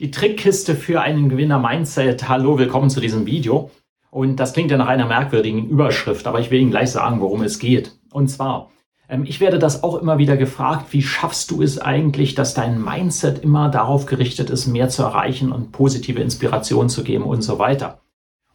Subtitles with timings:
[0.00, 2.26] Die Trickkiste für einen Gewinner Mindset.
[2.26, 3.70] Hallo, willkommen zu diesem Video.
[4.10, 7.42] Und das klingt ja nach einer merkwürdigen Überschrift, aber ich will Ihnen gleich sagen, worum
[7.42, 7.98] es geht.
[8.10, 8.70] Und zwar,
[9.10, 12.82] ähm, ich werde das auch immer wieder gefragt, wie schaffst du es eigentlich, dass dein
[12.82, 17.58] Mindset immer darauf gerichtet ist, mehr zu erreichen und positive Inspiration zu geben und so
[17.58, 18.00] weiter.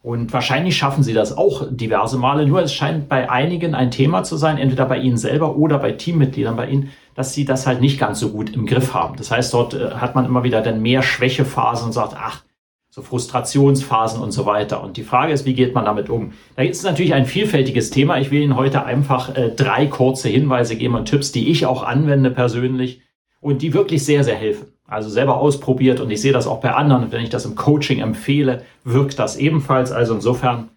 [0.06, 4.22] Und wahrscheinlich schaffen sie das auch diverse Male, nur es scheint bei einigen ein Thema
[4.22, 7.80] zu sein, entweder bei ihnen selber oder bei Teammitgliedern bei ihnen, dass sie das halt
[7.80, 9.16] nicht ganz so gut im Griff haben.
[9.16, 12.44] Das heißt, dort äh, hat man immer wieder dann mehr Schwächephasen und sagt, ach,
[12.88, 14.80] so Frustrationsphasen und so weiter.
[14.80, 16.34] Und die Frage ist, wie geht man damit um?
[16.54, 18.20] Da ist natürlich ein vielfältiges Thema.
[18.20, 21.82] Ich will Ihnen heute einfach äh, drei kurze Hinweise geben und Tipps, die ich auch
[21.82, 23.02] anwende persönlich
[23.40, 26.72] und die wirklich sehr, sehr helfen also selber ausprobiert und ich sehe das auch bei
[26.72, 27.04] anderen.
[27.04, 29.92] Und wenn ich das im Coaching empfehle, wirkt das ebenfalls.
[29.92, 30.70] Also insofern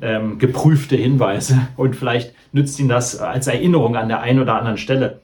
[0.00, 4.78] ähm, geprüfte Hinweise und vielleicht nützt Ihnen das als Erinnerung an der einen oder anderen
[4.78, 5.20] Stelle.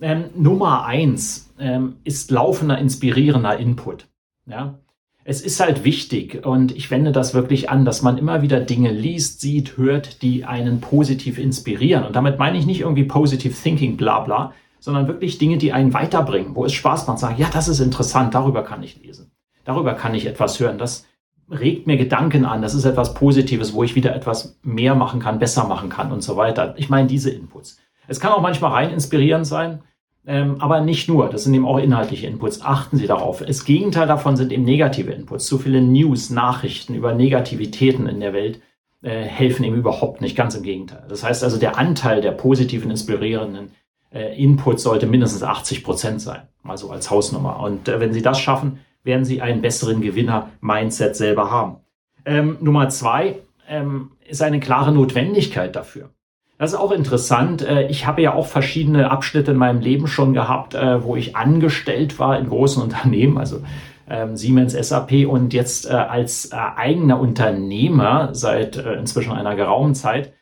[0.00, 4.06] Ähm, Nummer eins ähm, ist laufender, inspirierender Input.
[4.46, 4.78] Ja,
[5.24, 8.90] es ist halt wichtig und ich wende das wirklich an, dass man immer wieder Dinge
[8.90, 12.04] liest, sieht, hört, die einen positiv inspirieren.
[12.04, 15.94] Und damit meine ich nicht irgendwie positive thinking, bla bla, sondern wirklich Dinge, die einen
[15.94, 19.30] weiterbringen, wo es Spaß macht, sagen, ja, das ist interessant, darüber kann ich lesen,
[19.64, 21.06] darüber kann ich etwas hören, das
[21.50, 25.38] regt mir Gedanken an, das ist etwas Positives, wo ich wieder etwas mehr machen kann,
[25.38, 26.74] besser machen kann und so weiter.
[26.76, 27.78] Ich meine diese Inputs.
[28.06, 29.80] Es kann auch manchmal rein inspirierend sein,
[30.26, 31.30] ähm, aber nicht nur.
[31.30, 32.62] Das sind eben auch inhaltliche Inputs.
[32.62, 33.42] Achten Sie darauf.
[33.42, 35.46] Das Gegenteil davon sind eben negative Inputs.
[35.46, 38.60] Zu viele News, Nachrichten über Negativitäten in der Welt
[39.02, 40.36] äh, helfen eben überhaupt nicht.
[40.36, 41.04] Ganz im Gegenteil.
[41.08, 43.70] Das heißt also, der Anteil der positiven, inspirierenden
[44.10, 47.60] Input sollte mindestens 80 Prozent sein, mal so als Hausnummer.
[47.60, 51.76] Und äh, wenn Sie das schaffen, werden Sie einen besseren Gewinner-Mindset selber haben.
[52.24, 56.10] Ähm, Nummer zwei ähm, ist eine klare Notwendigkeit dafür.
[56.58, 57.62] Das ist auch interessant.
[57.62, 61.36] Äh, ich habe ja auch verschiedene Abschnitte in meinem Leben schon gehabt, äh, wo ich
[61.36, 63.60] angestellt war in großen Unternehmen, also
[64.10, 70.32] ähm, Siemens, SAP und jetzt äh, als eigener Unternehmer seit inzwischen einer geraumen Zeit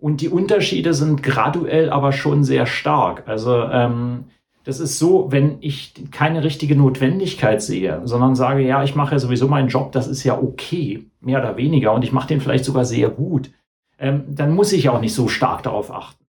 [0.00, 3.24] und die Unterschiede sind graduell aber schon sehr stark.
[3.26, 4.24] Also ähm,
[4.64, 9.18] das ist so, wenn ich keine richtige Notwendigkeit sehe, sondern sage, ja, ich mache ja
[9.18, 12.64] sowieso meinen Job, das ist ja okay, mehr oder weniger, und ich mache den vielleicht
[12.64, 13.50] sogar sehr gut,
[13.98, 16.24] ähm, dann muss ich auch nicht so stark darauf achten.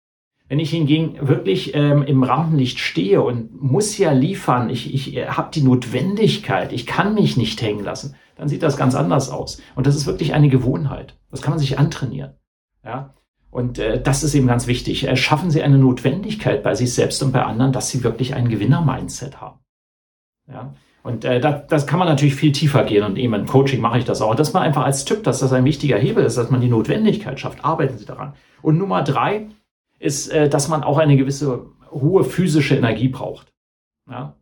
[0.48, 5.26] Wenn ich hingegen wirklich ähm, im Rampenlicht stehe und muss ja liefern, ich, ich äh,
[5.26, 9.60] habe die Notwendigkeit, ich kann mich nicht hängen lassen, dann sieht das ganz anders aus.
[9.74, 11.16] Und das ist wirklich eine Gewohnheit.
[11.30, 12.34] Das kann man sich antrainieren.
[12.82, 13.14] Ja?
[13.50, 15.06] Und äh, das ist eben ganz wichtig.
[15.06, 18.48] Äh, schaffen Sie eine Notwendigkeit bei sich selbst und bei anderen, dass Sie wirklich ein
[18.48, 19.58] Gewinner-Mindset haben.
[20.48, 20.74] Ja.
[21.02, 23.98] Und äh, das, das kann man natürlich viel tiefer gehen und eben im Coaching mache
[23.98, 24.34] ich das auch.
[24.34, 27.40] Das mal einfach als Tipp, dass das ein wichtiger Hebel ist, dass man die Notwendigkeit
[27.40, 27.64] schafft.
[27.64, 28.34] Arbeiten Sie daran.
[28.60, 29.46] Und Nummer drei
[29.98, 33.52] ist, äh, dass man auch eine gewisse hohe physische Energie braucht.
[34.10, 34.34] Ja.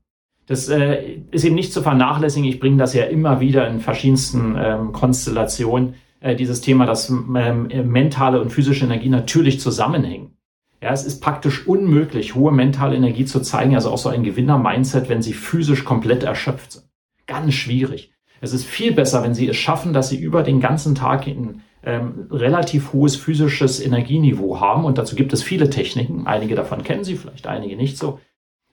[0.46, 2.48] Das äh, ist eben nicht zu vernachlässigen.
[2.48, 7.68] Ich bringe das ja immer wieder in verschiedensten ähm, Konstellationen äh, dieses Thema, dass ähm,
[7.90, 10.36] mentale und physische Energie natürlich zusammenhängen.
[10.82, 15.08] Ja, es ist praktisch unmöglich, hohe mentale Energie zu zeigen, also auch so ein Gewinner-Mindset,
[15.08, 16.84] wenn sie physisch komplett erschöpft sind.
[17.26, 18.12] Ganz schwierig.
[18.40, 21.62] Es ist viel besser, wenn sie es schaffen, dass sie über den ganzen Tag ein
[21.82, 24.84] ähm, relativ hohes physisches Energieniveau haben.
[24.84, 26.26] Und dazu gibt es viele Techniken.
[26.26, 28.20] Einige davon kennen Sie, vielleicht einige nicht so.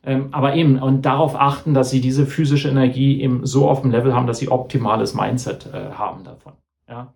[0.03, 3.91] Ähm, aber eben, und darauf achten, dass Sie diese physische Energie eben so auf dem
[3.91, 6.53] Level haben, dass Sie optimales Mindset äh, haben davon.
[6.89, 7.13] Ja.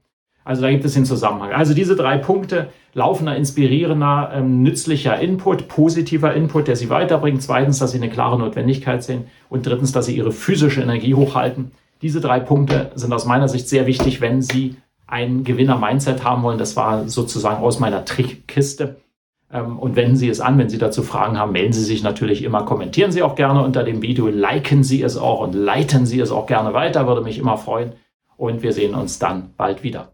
[0.48, 1.52] Also da gibt es den Zusammenhang.
[1.52, 7.42] Also diese drei Punkte, laufender, inspirierender, ähm, nützlicher Input, positiver Input, der Sie weiterbringt.
[7.42, 9.26] Zweitens, dass Sie eine klare Notwendigkeit sehen.
[9.50, 11.72] Und drittens, dass Sie Ihre physische Energie hochhalten.
[12.02, 16.58] Diese drei Punkte sind aus meiner Sicht sehr wichtig, wenn Sie ein Gewinner-Mindset haben wollen.
[16.58, 19.02] Das war sozusagen aus meiner Trickkiste.
[19.52, 22.42] Ähm, und wenden Sie es an, wenn Sie dazu Fragen haben, melden Sie sich natürlich
[22.42, 26.22] immer, kommentieren Sie auch gerne unter dem Video, liken Sie es auch und leiten Sie
[26.22, 27.92] es auch gerne weiter, würde mich immer freuen.
[28.38, 30.14] Und wir sehen uns dann bald wieder.